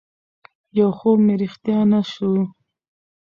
[0.77, 2.31] يو خوب مې رښتيا نه شو